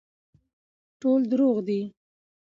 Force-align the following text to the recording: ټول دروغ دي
ټول 0.99 1.21
دروغ 1.31 1.57
دي 1.67 1.81